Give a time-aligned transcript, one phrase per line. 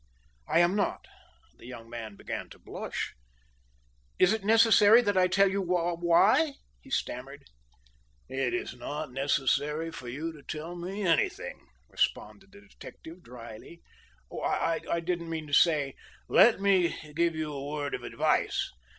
[0.47, 1.05] "I am not."
[1.59, 3.13] The young man began to blush.
[4.17, 7.43] "Is it necessary that I tell you why?" he stammered.
[8.27, 13.83] "It is not necessary for you to tell me anything," responded the detective dryly.
[14.43, 15.93] "I didn't mean to say"
[16.27, 18.71] "Let me give you a word of advice.